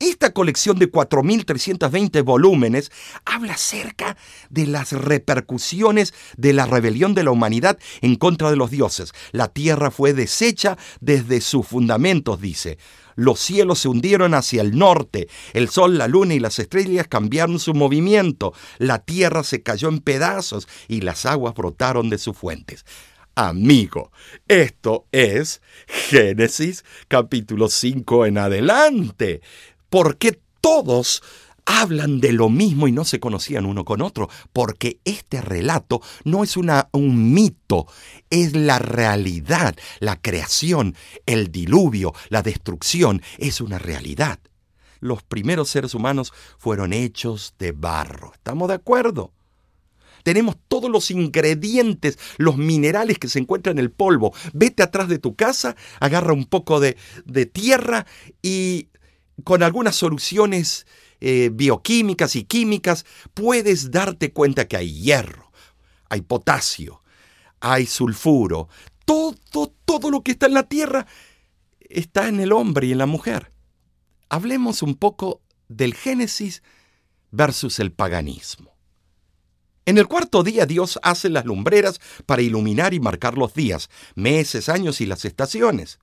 Esta 0.00 0.32
colección 0.32 0.78
de 0.78 0.90
4.320 0.90 2.24
volúmenes 2.24 2.90
habla 3.24 3.54
acerca 3.54 4.16
de 4.50 4.66
las 4.66 4.92
repercusiones 4.92 6.12
de 6.36 6.52
la 6.52 6.66
rebelión 6.66 7.14
de 7.14 7.22
la 7.22 7.30
humanidad 7.30 7.78
en 8.00 8.16
contra 8.16 8.50
de 8.50 8.56
los 8.56 8.70
dioses. 8.70 9.12
La 9.30 9.48
tierra 9.48 9.92
fue 9.92 10.12
deshecha 10.12 10.76
desde 11.00 11.40
sus 11.40 11.66
fundamentos, 11.66 12.40
dice. 12.40 12.78
Los 13.14 13.38
cielos 13.38 13.78
se 13.78 13.88
hundieron 13.88 14.34
hacia 14.34 14.62
el 14.62 14.76
norte, 14.76 15.28
el 15.52 15.68
sol, 15.68 15.96
la 15.96 16.08
luna 16.08 16.34
y 16.34 16.40
las 16.40 16.58
estrellas 16.58 17.06
cambiaron 17.08 17.60
su 17.60 17.72
movimiento, 17.72 18.52
la 18.78 18.98
tierra 18.98 19.44
se 19.44 19.62
cayó 19.62 19.88
en 19.88 20.00
pedazos 20.00 20.66
y 20.88 21.02
las 21.02 21.24
aguas 21.24 21.54
brotaron 21.54 22.10
de 22.10 22.18
sus 22.18 22.36
fuentes. 22.36 22.84
amigo. 23.36 24.12
Esto 24.46 25.06
es 25.10 25.60
Génesis 25.86 26.84
capítulo 27.08 27.68
5 27.68 28.26
en 28.26 28.38
adelante. 28.38 29.40
Porque 29.94 30.40
todos 30.60 31.22
hablan 31.66 32.18
de 32.18 32.32
lo 32.32 32.48
mismo 32.48 32.88
y 32.88 32.92
no 32.92 33.04
se 33.04 33.20
conocían 33.20 33.64
uno 33.64 33.84
con 33.84 34.02
otro, 34.02 34.28
porque 34.52 34.98
este 35.04 35.40
relato 35.40 36.02
no 36.24 36.42
es 36.42 36.56
una, 36.56 36.88
un 36.90 37.32
mito, 37.32 37.86
es 38.28 38.56
la 38.56 38.80
realidad, 38.80 39.76
la 40.00 40.20
creación, 40.20 40.96
el 41.26 41.52
diluvio, 41.52 42.12
la 42.28 42.42
destrucción, 42.42 43.22
es 43.38 43.60
una 43.60 43.78
realidad. 43.78 44.40
Los 44.98 45.22
primeros 45.22 45.68
seres 45.68 45.94
humanos 45.94 46.32
fueron 46.58 46.92
hechos 46.92 47.54
de 47.60 47.70
barro. 47.70 48.32
¿Estamos 48.34 48.66
de 48.66 48.74
acuerdo? 48.74 49.30
Tenemos 50.24 50.56
todos 50.66 50.90
los 50.90 51.12
ingredientes, 51.12 52.18
los 52.36 52.56
minerales 52.56 53.20
que 53.20 53.28
se 53.28 53.38
encuentran 53.38 53.78
en 53.78 53.84
el 53.84 53.92
polvo. 53.92 54.34
Vete 54.54 54.82
atrás 54.82 55.06
de 55.06 55.20
tu 55.20 55.36
casa, 55.36 55.76
agarra 56.00 56.32
un 56.32 56.46
poco 56.46 56.80
de, 56.80 56.96
de 57.26 57.46
tierra 57.46 58.06
y 58.42 58.88
con 59.42 59.62
algunas 59.62 59.96
soluciones 59.96 60.86
eh, 61.20 61.50
bioquímicas 61.52 62.36
y 62.36 62.44
químicas, 62.44 63.04
puedes 63.34 63.90
darte 63.90 64.32
cuenta 64.32 64.68
que 64.68 64.76
hay 64.76 65.00
hierro, 65.00 65.50
hay 66.08 66.20
potasio, 66.20 67.02
hay 67.60 67.86
sulfuro. 67.86 68.68
Todo, 69.04 69.34
todo 69.84 70.10
lo 70.10 70.22
que 70.22 70.32
está 70.32 70.46
en 70.46 70.54
la 70.54 70.64
tierra 70.64 71.06
está 71.80 72.28
en 72.28 72.40
el 72.40 72.52
hombre 72.52 72.86
y 72.86 72.92
en 72.92 72.98
la 72.98 73.06
mujer. 73.06 73.52
Hablemos 74.28 74.82
un 74.82 74.94
poco 74.94 75.40
del 75.68 75.94
Génesis 75.94 76.62
versus 77.30 77.80
el 77.80 77.92
paganismo. 77.92 78.74
En 79.86 79.98
el 79.98 80.06
cuarto 80.06 80.42
día 80.42 80.64
Dios 80.64 80.98
hace 81.02 81.28
las 81.28 81.44
lumbreras 81.44 82.00
para 82.24 82.42
iluminar 82.42 82.94
y 82.94 83.00
marcar 83.00 83.36
los 83.36 83.52
días, 83.52 83.90
meses, 84.14 84.68
años 84.68 85.00
y 85.00 85.06
las 85.06 85.24
estaciones. 85.24 85.98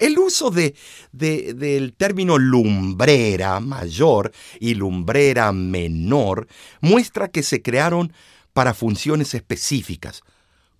El 0.00 0.18
uso 0.18 0.50
de, 0.50 0.74
del 1.12 1.92
término 1.92 2.38
lumbrera 2.38 3.60
mayor 3.60 4.32
y 4.58 4.74
lumbrera 4.74 5.52
menor 5.52 6.48
muestra 6.80 7.28
que 7.28 7.42
se 7.42 7.60
crearon 7.60 8.14
para 8.54 8.72
funciones 8.72 9.34
específicas, 9.34 10.22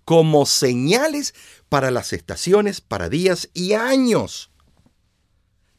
como 0.05 0.47
señales 0.47 1.35
para 1.69 1.91
las 1.91 2.13
estaciones, 2.13 2.81
para 2.81 3.09
días 3.09 3.51
y 3.53 3.73
años, 3.73 4.49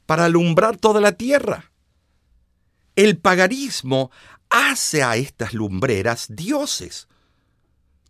para 0.06 0.26
alumbrar 0.26 0.76
toda 0.76 1.00
la 1.00 1.12
tierra. 1.12 1.72
El 2.94 3.18
paganismo 3.18 4.12
hace 4.50 5.02
a 5.02 5.16
estas 5.16 5.52
lumbreras 5.52 6.26
dioses. 6.28 7.08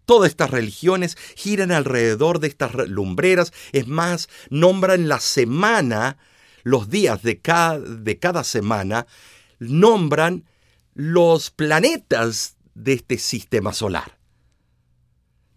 Todas 0.04 0.30
estas 0.30 0.50
religiones 0.50 1.16
giran 1.36 1.70
alrededor 1.70 2.40
de 2.40 2.48
estas 2.48 2.74
lumbreras, 2.88 3.52
es 3.72 3.86
más, 3.86 4.28
nombran 4.50 5.08
la 5.08 5.20
semana, 5.20 6.18
los 6.64 6.90
días 6.90 7.22
de 7.22 7.40
cada, 7.40 7.78
de 7.78 8.18
cada 8.18 8.44
semana, 8.44 9.06
nombran 9.60 10.44
los 10.94 11.50
planetas 11.50 12.56
de 12.74 12.94
este 12.94 13.18
sistema 13.18 13.72
solar. 13.72 14.18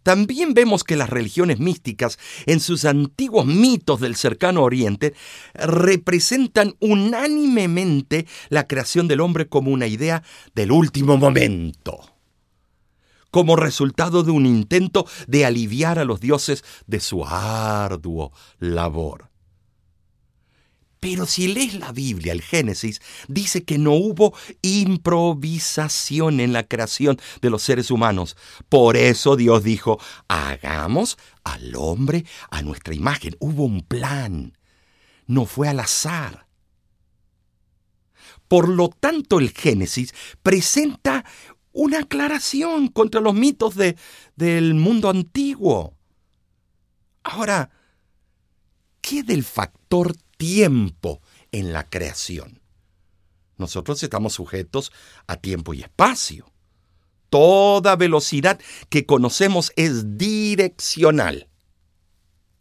También 0.04 0.54
vemos 0.54 0.84
que 0.84 0.96
las 0.96 1.10
religiones 1.10 1.58
místicas, 1.58 2.20
en 2.46 2.60
sus 2.60 2.86
antiguos 2.86 3.48
mitos 3.48 4.00
del 4.00 4.16
cercano 4.16 4.62
oriente, 4.62 5.16
representan 5.56 6.76
unánimemente 6.80 8.28
la 8.50 8.68
creación 8.68 9.08
del 9.08 9.22
hombre 9.22 9.48
como 9.48 9.72
una 9.72 9.88
idea 9.88 10.22
del 10.54 10.72
último 10.72 11.18
momento 11.18 12.15
como 13.36 13.58
resultado 13.58 14.24
de 14.24 14.32
un 14.32 14.46
intento 14.46 15.06
de 15.28 15.46
aliviar 15.46 16.00
a 16.00 16.06
los 16.06 16.22
dioses 16.22 16.64
de 16.88 17.02
su 17.02 17.26
arduo 17.26 18.32
labor. 18.60 19.30
Pero 21.02 21.26
si 21.26 21.50
lees 21.50 21.74
la 21.74 21.92
Biblia, 21.92 22.32
el 22.32 22.42
Génesis, 22.42 23.02
dice 23.28 23.66
que 23.66 23.78
no 23.78 23.92
hubo 23.92 24.34
improvisación 24.62 26.40
en 26.40 26.54
la 26.54 26.66
creación 26.66 27.20
de 27.42 27.50
los 27.50 27.62
seres 27.62 27.92
humanos. 27.92 28.38
Por 28.70 28.96
eso 28.96 29.36
Dios 29.36 29.66
dijo, 29.66 30.00
hagamos 30.30 31.18
al 31.44 31.76
hombre 31.76 32.24
a 32.52 32.62
nuestra 32.62 32.94
imagen. 32.94 33.36
Hubo 33.42 33.66
un 33.66 33.82
plan. 33.82 34.58
No 35.28 35.46
fue 35.46 35.68
al 35.68 35.82
azar. 35.82 36.46
Por 38.48 38.70
lo 38.70 38.90
tanto, 38.90 39.40
el 39.40 39.52
Génesis 39.52 40.14
presenta 40.44 41.26
una 41.76 42.00
aclaración 42.00 42.88
contra 42.88 43.20
los 43.20 43.34
mitos 43.34 43.76
de, 43.76 43.98
del 44.38 44.74
mundo 44.74 45.10
antiguo. 45.10 45.94
Ahora, 47.22 47.70
¿qué 49.02 49.24
del 49.24 49.44
factor 49.44 50.16
tiempo 50.38 51.22
en 51.52 51.74
la 51.74 51.88
creación? 51.88 52.62
Nosotros 53.58 54.02
estamos 54.02 54.34
sujetos 54.34 54.94
a 55.28 55.36
tiempo 55.36 55.74
y 55.74 55.82
espacio. 55.82 56.50
Toda 57.30 57.98
velocidad 57.98 58.58
que 58.88 59.06
conocemos 59.06 59.74
es 59.76 60.18
direccional. 60.18 61.50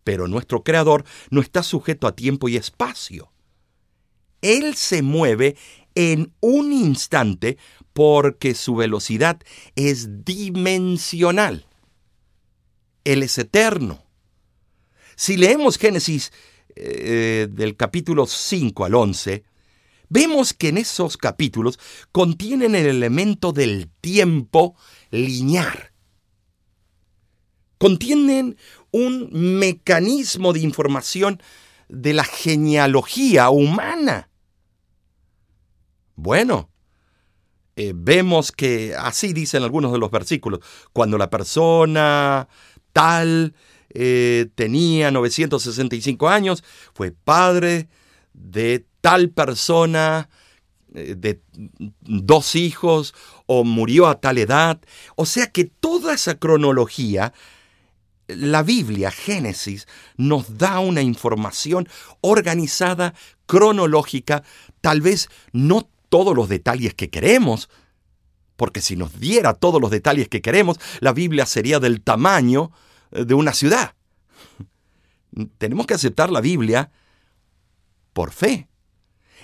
Pero 0.02 0.26
nuestro 0.26 0.64
Creador 0.64 1.04
no 1.30 1.40
está 1.40 1.62
sujeto 1.62 2.08
a 2.08 2.16
tiempo 2.16 2.48
y 2.48 2.56
espacio. 2.56 3.30
Él 4.42 4.74
se 4.74 5.02
mueve 5.02 5.56
en 5.94 6.34
un 6.40 6.72
instante 6.72 7.58
porque 7.94 8.54
su 8.54 8.74
velocidad 8.74 9.40
es 9.76 10.24
dimensional. 10.24 11.66
Él 13.04 13.22
es 13.22 13.38
eterno. 13.38 14.04
Si 15.16 15.36
leemos 15.36 15.78
Génesis 15.78 16.32
eh, 16.74 17.46
del 17.50 17.76
capítulo 17.76 18.26
5 18.26 18.84
al 18.84 18.94
11, 18.96 19.44
vemos 20.08 20.52
que 20.52 20.68
en 20.68 20.78
esos 20.78 21.16
capítulos 21.16 21.78
contienen 22.10 22.74
el 22.74 22.86
elemento 22.86 23.52
del 23.52 23.88
tiempo 24.00 24.76
lineal. 25.10 25.92
Contienen 27.78 28.56
un 28.90 29.28
mecanismo 29.32 30.52
de 30.52 30.60
información 30.60 31.40
de 31.88 32.12
la 32.12 32.24
genealogía 32.24 33.50
humana. 33.50 34.30
Bueno, 36.16 36.70
eh, 37.76 37.92
vemos 37.94 38.52
que 38.52 38.94
así 38.96 39.32
dicen 39.32 39.62
algunos 39.62 39.92
de 39.92 39.98
los 39.98 40.10
versículos, 40.10 40.60
cuando 40.92 41.18
la 41.18 41.30
persona 41.30 42.48
tal 42.92 43.54
eh, 43.90 44.46
tenía 44.54 45.10
965 45.10 46.28
años, 46.28 46.62
fue 46.94 47.12
padre 47.12 47.88
de 48.32 48.86
tal 49.00 49.30
persona, 49.30 50.28
eh, 50.94 51.14
de 51.16 51.40
dos 52.00 52.54
hijos, 52.54 53.14
o 53.46 53.64
murió 53.64 54.06
a 54.06 54.20
tal 54.20 54.38
edad. 54.38 54.80
O 55.16 55.26
sea 55.26 55.48
que 55.48 55.64
toda 55.64 56.14
esa 56.14 56.36
cronología, 56.36 57.32
la 58.28 58.62
Biblia, 58.62 59.10
Génesis, 59.10 59.86
nos 60.16 60.58
da 60.58 60.78
una 60.78 61.02
información 61.02 61.88
organizada, 62.20 63.14
cronológica, 63.46 64.44
tal 64.80 65.00
vez 65.00 65.28
no 65.52 65.88
todos 66.14 66.36
los 66.36 66.48
detalles 66.48 66.94
que 66.94 67.10
queremos, 67.10 67.68
porque 68.54 68.80
si 68.80 68.94
nos 68.94 69.18
diera 69.18 69.52
todos 69.52 69.80
los 69.80 69.90
detalles 69.90 70.28
que 70.28 70.42
queremos, 70.42 70.78
la 71.00 71.12
Biblia 71.12 71.44
sería 71.44 71.80
del 71.80 72.02
tamaño 72.02 72.70
eh, 73.10 73.24
de 73.24 73.34
una 73.34 73.52
ciudad. 73.52 73.96
Tenemos 75.58 75.88
que 75.88 75.94
aceptar 75.94 76.30
la 76.30 76.40
Biblia 76.40 76.92
por 78.12 78.30
fe. 78.30 78.68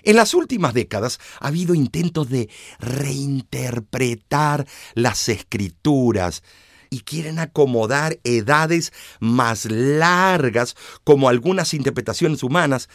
En 0.04 0.14
las 0.14 0.32
últimas 0.32 0.72
décadas 0.72 1.18
ha 1.40 1.48
habido 1.48 1.74
intentos 1.74 2.30
de 2.30 2.48
reinterpretar 2.78 4.64
las 4.94 5.28
escrituras 5.28 6.44
y 6.88 7.00
quieren 7.00 7.40
acomodar 7.40 8.20
edades 8.22 8.92
más 9.18 9.64
largas 9.64 10.76
como 11.02 11.28
algunas 11.28 11.74
interpretaciones 11.74 12.44
humanas 12.44 12.88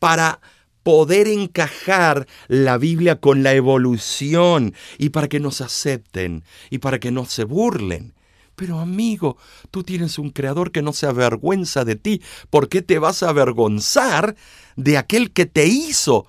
para 0.00 0.40
poder 0.82 1.28
encajar 1.28 2.26
la 2.48 2.78
Biblia 2.78 3.20
con 3.20 3.42
la 3.42 3.54
evolución 3.54 4.74
y 4.98 5.10
para 5.10 5.28
que 5.28 5.40
nos 5.40 5.60
acepten 5.60 6.44
y 6.70 6.78
para 6.78 6.98
que 6.98 7.10
no 7.10 7.24
se 7.24 7.44
burlen. 7.44 8.14
Pero 8.58 8.80
amigo, 8.80 9.36
tú 9.70 9.84
tienes 9.84 10.18
un 10.18 10.30
creador 10.30 10.72
que 10.72 10.82
no 10.82 10.92
se 10.92 11.06
avergüenza 11.06 11.84
de 11.84 11.94
ti. 11.94 12.22
¿Por 12.50 12.68
qué 12.68 12.82
te 12.82 12.98
vas 12.98 13.22
a 13.22 13.28
avergonzar 13.28 14.34
de 14.74 14.98
aquel 14.98 15.32
que 15.32 15.46
te 15.46 15.66
hizo? 15.66 16.26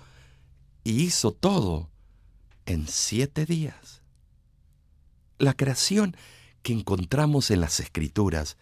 Y 0.84 1.02
hizo 1.02 1.32
todo 1.32 1.90
en 2.68 2.88
siete 2.88 3.48
días. 3.48 4.04
La 5.40 5.56
creación 5.56 6.16
que 6.62 6.74
encontramos 6.74 7.50
en 7.50 7.62
las 7.62 7.80
escrituras 7.80 8.58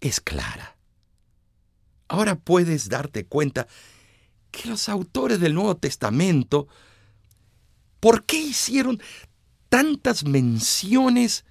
es 0.00 0.20
clara. 0.20 0.76
Ahora 2.06 2.36
puedes 2.36 2.88
darte 2.88 3.26
cuenta 3.26 3.66
que 4.56 4.68
los 4.68 4.88
autores 4.88 5.38
del 5.38 5.54
Nuevo 5.54 5.76
Testamento, 5.76 6.66
¿por 8.00 8.24
qué 8.24 8.38
hicieron 8.38 9.00
tantas 9.68 10.24
menciones 10.24 11.44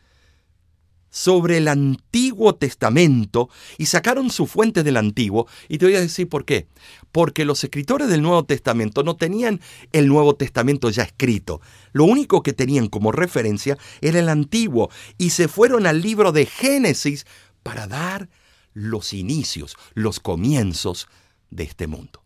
sobre 1.11 1.57
el 1.57 1.69
Antiguo 1.69 2.55
Testamento 2.55 3.49
y 3.77 3.85
sacaron 3.85 4.29
su 4.29 4.47
fuente 4.47 4.83
del 4.83 4.97
Antiguo. 4.97 5.47
Y 5.69 5.77
te 5.77 5.85
voy 5.85 5.95
a 5.95 6.01
decir 6.01 6.27
por 6.27 6.43
qué. 6.43 6.67
Porque 7.13 7.45
los 7.45 7.63
escritores 7.63 8.09
del 8.09 8.21
Nuevo 8.21 8.43
Testamento 8.43 9.01
no 9.01 9.15
tenían 9.15 9.61
el 9.93 10.09
Nuevo 10.09 10.35
Testamento 10.35 10.89
ya 10.89 11.03
escrito. 11.03 11.61
Lo 11.93 12.03
único 12.03 12.43
que 12.43 12.51
tenían 12.51 12.87
como 12.87 13.13
referencia 13.13 13.77
era 14.01 14.19
el 14.19 14.27
Antiguo. 14.27 14.89
Y 15.17 15.29
se 15.29 15.47
fueron 15.47 15.87
al 15.87 16.01
libro 16.01 16.33
de 16.33 16.47
Génesis 16.47 17.25
para 17.63 17.87
dar 17.87 18.27
los 18.73 19.13
inicios, 19.13 19.77
los 19.93 20.19
comienzos 20.19 21.07
de 21.49 21.63
este 21.63 21.87
mundo. 21.87 22.24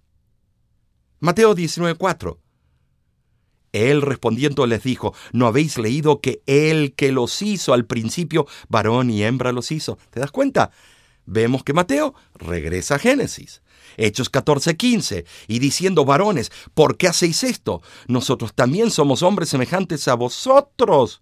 Mateo 1.20 1.56
19:4 1.56 2.38
él 3.72 4.02
respondiendo 4.02 4.66
les 4.66 4.84
dijo, 4.84 5.14
¿no 5.32 5.48
habéis 5.48 5.78
leído 5.78 6.22
que 6.22 6.42
Él 6.48 6.94
que 6.96 7.12
los 7.12 7.42
hizo 7.42 7.74
al 7.74 7.86
principio, 7.86 8.48
varón 8.68 9.10
y 9.10 9.24
hembra 9.24 9.52
los 9.52 9.72
hizo? 9.72 9.98
¿Te 10.10 10.20
das 10.20 10.32
cuenta? 10.32 10.72
Vemos 11.26 11.64
que 11.64 11.74
Mateo 11.74 12.16
regresa 12.34 12.96
a 12.96 13.00
Génesis. 13.00 13.62
Hechos 13.98 14.32
14:15, 14.32 15.26
y 15.48 15.60
diciendo, 15.60 16.06
varones, 16.06 16.52
¿por 16.74 16.98
qué 16.98 17.08
hacéis 17.08 17.44
esto? 17.44 17.82
Nosotros 18.08 18.54
también 18.54 18.92
somos 18.92 19.24
hombres 19.24 19.50
semejantes 19.50 20.08
a 20.08 20.16
vosotros. 20.16 21.22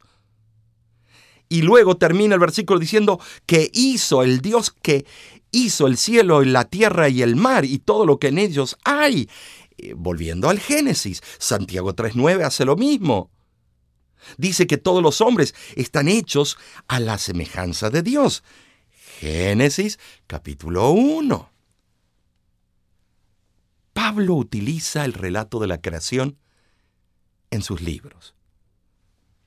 Y 1.49 1.61
luego 1.61 1.95
termina 1.97 2.35
el 2.35 2.41
versículo 2.41 2.79
diciendo 2.79 3.19
que 3.45 3.71
hizo 3.73 4.21
el 4.21 4.41
Dios 4.41 4.69
que 4.69 5.05
hizo 5.51 5.87
el 5.87 5.97
cielo 5.97 6.43
y 6.43 6.45
la 6.45 6.65
tierra 6.65 7.09
y 7.09 7.21
el 7.21 7.35
mar 7.35 7.65
y 7.65 7.79
todo 7.79 8.05
lo 8.05 8.19
que 8.19 8.27
en 8.27 8.37
ellos 8.37 8.77
hay. 8.83 9.29
Eh, 9.77 9.93
volviendo 9.95 10.49
al 10.49 10.59
Génesis, 10.59 11.21
Santiago 11.37 11.95
3.9 11.95 12.43
hace 12.43 12.65
lo 12.65 12.75
mismo. 12.75 13.31
Dice 14.37 14.65
que 14.65 14.77
todos 14.77 15.03
los 15.03 15.21
hombres 15.21 15.53
están 15.75 16.07
hechos 16.07 16.57
a 16.87 16.99
la 16.99 17.17
semejanza 17.17 17.89
de 17.89 18.01
Dios. 18.01 18.43
Génesis 19.19 19.99
capítulo 20.25 20.91
1. 20.91 21.51
Pablo 23.93 24.35
utiliza 24.35 25.05
el 25.05 25.13
relato 25.13 25.59
de 25.59 25.67
la 25.67 25.81
creación 25.81 26.37
en 27.51 27.61
sus 27.61 27.81
libros. 27.81 28.35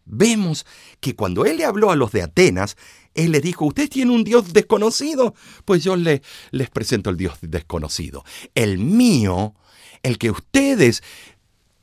Vemos 0.04 0.66
que 0.98 1.14
cuando 1.14 1.44
él 1.44 1.58
le 1.58 1.64
habló 1.64 1.90
a 1.92 1.96
los 1.96 2.10
de 2.10 2.22
Atenas, 2.22 2.76
él 3.14 3.30
les 3.32 3.42
dijo, 3.42 3.66
¿usted 3.66 3.88
tiene 3.88 4.12
un 4.12 4.24
Dios 4.24 4.52
desconocido? 4.52 5.34
Pues 5.64 5.84
yo 5.84 5.94
le, 5.94 6.22
les 6.50 6.68
presento 6.68 7.10
el 7.10 7.16
Dios 7.16 7.38
desconocido. 7.42 8.24
El 8.54 8.78
mío 8.78 9.54
el 10.02 10.18
que 10.18 10.30
ustedes 10.30 11.02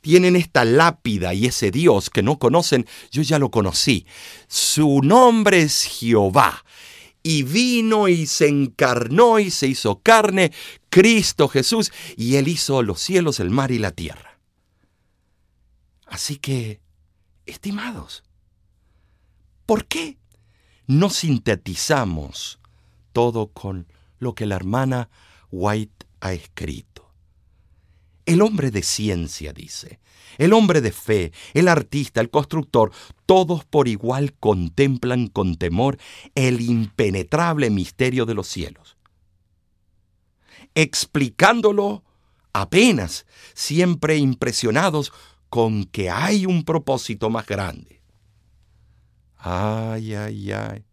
tienen 0.00 0.36
esta 0.36 0.64
lápida 0.64 1.34
y 1.34 1.46
ese 1.46 1.70
Dios 1.70 2.10
que 2.10 2.22
no 2.22 2.38
conocen, 2.38 2.86
yo 3.10 3.22
ya 3.22 3.38
lo 3.38 3.50
conocí. 3.50 4.06
Su 4.46 5.00
nombre 5.02 5.62
es 5.62 5.84
Jehová. 5.84 6.64
Y 7.22 7.42
vino 7.42 8.08
y 8.08 8.26
se 8.26 8.48
encarnó 8.48 9.38
y 9.38 9.50
se 9.50 9.66
hizo 9.66 10.00
carne, 10.00 10.52
Cristo 10.88 11.48
Jesús, 11.48 11.92
y 12.16 12.36
Él 12.36 12.48
hizo 12.48 12.82
los 12.82 13.00
cielos, 13.00 13.40
el 13.40 13.50
mar 13.50 13.70
y 13.70 13.78
la 13.78 13.90
tierra. 13.90 14.38
Así 16.06 16.36
que, 16.36 16.80
estimados, 17.44 18.22
¿por 19.66 19.84
qué 19.84 20.16
no 20.86 21.10
sintetizamos 21.10 22.60
todo 23.12 23.48
con 23.48 23.92
lo 24.20 24.34
que 24.34 24.46
la 24.46 24.56
hermana 24.56 25.10
White 25.50 26.06
ha 26.20 26.32
escrito? 26.32 26.87
El 28.28 28.42
hombre 28.42 28.70
de 28.70 28.82
ciencia, 28.82 29.54
dice, 29.54 30.00
el 30.36 30.52
hombre 30.52 30.82
de 30.82 30.92
fe, 30.92 31.32
el 31.54 31.66
artista, 31.66 32.20
el 32.20 32.28
constructor, 32.28 32.92
todos 33.24 33.64
por 33.64 33.88
igual 33.88 34.34
contemplan 34.34 35.28
con 35.28 35.56
temor 35.56 35.96
el 36.34 36.60
impenetrable 36.60 37.70
misterio 37.70 38.26
de 38.26 38.34
los 38.34 38.46
cielos. 38.46 38.98
Explicándolo 40.74 42.04
apenas, 42.52 43.24
siempre 43.54 44.18
impresionados 44.18 45.10
con 45.48 45.84
que 45.84 46.10
hay 46.10 46.44
un 46.44 46.64
propósito 46.64 47.30
más 47.30 47.46
grande. 47.46 48.02
Ay, 49.38 50.12
ay, 50.12 50.52
ay. 50.52 50.84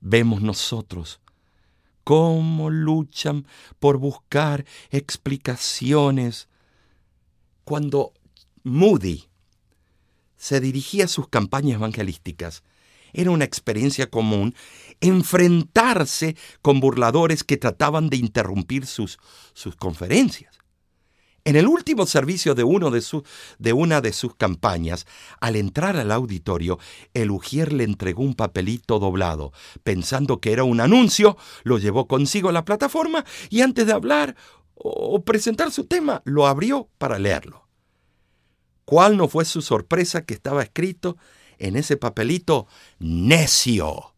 Vemos 0.00 0.40
nosotros 0.40 1.20
cómo 2.08 2.70
luchan 2.70 3.46
por 3.78 3.98
buscar 3.98 4.64
explicaciones. 4.88 6.48
Cuando 7.64 8.14
Moody 8.64 9.26
se 10.38 10.58
dirigía 10.58 11.04
a 11.04 11.08
sus 11.08 11.28
campañas 11.28 11.74
evangelísticas, 11.74 12.62
era 13.12 13.30
una 13.30 13.44
experiencia 13.44 14.08
común 14.08 14.54
enfrentarse 15.02 16.34
con 16.62 16.80
burladores 16.80 17.44
que 17.44 17.58
trataban 17.58 18.08
de 18.08 18.16
interrumpir 18.16 18.86
sus, 18.86 19.18
sus 19.52 19.76
conferencias. 19.76 20.57
En 21.48 21.56
el 21.56 21.66
último 21.66 22.04
servicio 22.04 22.54
de, 22.54 22.62
una 22.62 22.90
de 24.02 24.12
sus 24.12 24.34
campañas, 24.34 25.06
al 25.40 25.56
entrar 25.56 25.96
al 25.96 26.12
auditorio, 26.12 26.78
el 27.14 27.30
ujier 27.30 27.72
le 27.72 27.84
entregó 27.84 28.22
un 28.22 28.34
papelito 28.34 28.98
doblado. 28.98 29.54
Pensando 29.82 30.42
que 30.42 30.52
era 30.52 30.64
un 30.64 30.78
anuncio, 30.78 31.38
lo 31.62 31.78
llevó 31.78 32.06
consigo 32.06 32.50
a 32.50 32.52
la 32.52 32.66
plataforma 32.66 33.24
y 33.48 33.62
antes 33.62 33.86
de 33.86 33.94
hablar 33.94 34.36
o 34.74 35.24
presentar 35.24 35.70
su 35.70 35.86
tema, 35.86 36.20
lo 36.26 36.46
abrió 36.46 36.90
para 36.98 37.18
leerlo. 37.18 37.66
¿Cuál 38.84 39.16
no 39.16 39.26
fue 39.26 39.46
su 39.46 39.62
sorpresa 39.62 40.26
que 40.26 40.34
estaba 40.34 40.62
escrito 40.62 41.16
en 41.56 41.76
ese 41.76 41.96
papelito? 41.96 42.66
Necio. 42.98 44.12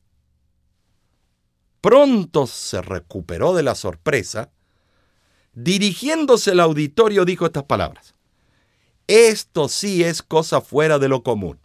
Pronto 1.81 2.49
se 2.49 2.83
recuperó 2.83 3.55
de 3.55 3.63
la 3.63 3.77
sorpresa 3.77 4.51
dirigiéndose 5.53 6.53
al 6.53 6.61
auditorio, 6.61 7.25
dijo 7.25 7.47
estas 7.47 7.65
palabras. 7.65 8.15
Esto 9.07 9.69
sí 9.69 10.05
es 10.05 10.23
cosa 10.23 10.61
fuera 10.61 10.99
de 10.99 11.09
lo 11.09 11.23
común. 11.23 11.59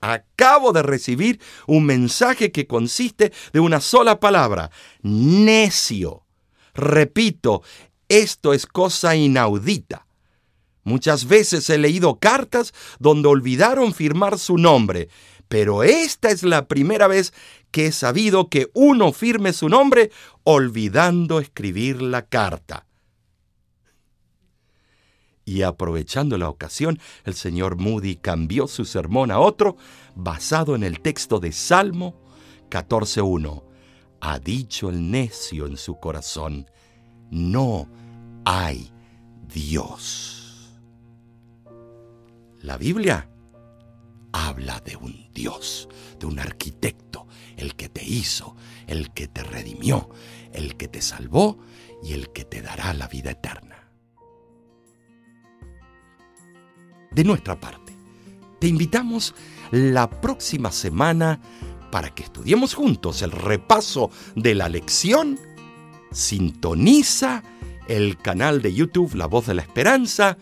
Acabo 0.00 0.72
de 0.72 0.82
recibir 0.82 1.40
un 1.66 1.84
mensaje 1.84 2.52
que 2.52 2.66
consiste 2.66 3.32
de 3.52 3.60
una 3.60 3.80
sola 3.80 4.20
palabra, 4.20 4.70
necio. 5.02 6.26
Repito, 6.74 7.62
esto 8.08 8.52
es 8.52 8.66
cosa 8.66 9.16
inaudita. 9.16 10.06
Muchas 10.84 11.26
veces 11.26 11.68
he 11.70 11.78
leído 11.78 12.18
cartas 12.18 12.72
donde 13.00 13.28
olvidaron 13.28 13.92
firmar 13.92 14.38
su 14.38 14.58
nombre, 14.58 15.08
pero 15.48 15.82
esta 15.82 16.30
es 16.30 16.42
la 16.42 16.68
primera 16.68 17.08
vez 17.08 17.32
que 17.70 17.86
he 17.86 17.92
sabido 17.92 18.48
que 18.48 18.70
uno 18.74 19.12
firme 19.12 19.52
su 19.52 19.68
nombre 19.68 20.10
olvidando 20.44 21.40
escribir 21.40 22.02
la 22.02 22.22
carta. 22.22 22.85
Y 25.48 25.62
aprovechando 25.62 26.36
la 26.38 26.48
ocasión, 26.48 26.98
el 27.24 27.34
señor 27.34 27.76
Moody 27.76 28.16
cambió 28.16 28.66
su 28.66 28.84
sermón 28.84 29.30
a 29.30 29.38
otro 29.38 29.76
basado 30.16 30.74
en 30.74 30.82
el 30.82 31.00
texto 31.00 31.38
de 31.38 31.52
Salmo 31.52 32.20
14.1. 32.68 33.62
Ha 34.20 34.40
dicho 34.40 34.90
el 34.90 35.08
necio 35.08 35.66
en 35.66 35.76
su 35.76 36.00
corazón, 36.00 36.68
no 37.30 37.88
hay 38.44 38.90
Dios. 39.46 40.82
La 42.60 42.76
Biblia 42.76 43.30
habla 44.32 44.80
de 44.80 44.96
un 44.96 45.28
Dios, 45.32 45.88
de 46.18 46.26
un 46.26 46.40
arquitecto, 46.40 47.28
el 47.56 47.76
que 47.76 47.88
te 47.88 48.04
hizo, 48.04 48.56
el 48.88 49.12
que 49.12 49.28
te 49.28 49.44
redimió, 49.44 50.10
el 50.52 50.76
que 50.76 50.88
te 50.88 51.02
salvó 51.02 51.58
y 52.02 52.14
el 52.14 52.32
que 52.32 52.44
te 52.44 52.62
dará 52.62 52.92
la 52.94 53.06
vida 53.06 53.30
eterna. 53.30 53.85
De 57.16 57.24
nuestra 57.24 57.58
parte. 57.58 57.94
Te 58.60 58.68
invitamos 58.68 59.34
la 59.70 60.08
próxima 60.08 60.70
semana 60.70 61.40
para 61.90 62.14
que 62.14 62.22
estudiemos 62.22 62.74
juntos 62.74 63.22
el 63.22 63.32
repaso 63.32 64.10
de 64.36 64.54
la 64.54 64.68
lección. 64.68 65.40
Sintoniza 66.12 67.42
el 67.88 68.18
canal 68.18 68.60
de 68.60 68.74
YouTube 68.74 69.14
La 69.14 69.26
Voz 69.26 69.46
de 69.46 69.54
la 69.54 69.62
Esperanza. 69.62 70.36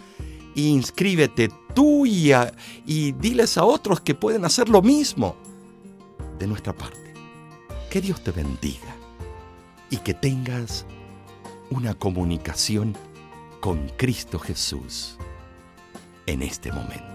Inscríbete 0.56 1.48
tú 1.74 2.06
y, 2.06 2.32
y 2.86 3.12
diles 3.12 3.56
a 3.56 3.64
otros 3.64 4.00
que 4.00 4.16
pueden 4.16 4.44
hacer 4.44 4.68
lo 4.68 4.82
mismo 4.82 5.36
de 6.40 6.48
nuestra 6.48 6.72
parte. 6.72 7.14
Que 7.88 8.00
Dios 8.00 8.22
te 8.24 8.32
bendiga 8.32 8.96
y 9.90 9.98
que 9.98 10.14
tengas 10.14 10.86
una 11.70 11.94
comunicación 11.94 12.96
con 13.60 13.88
Cristo 13.96 14.40
Jesús 14.40 15.18
en 16.26 16.42
este 16.42 16.72
momento. 16.72 17.13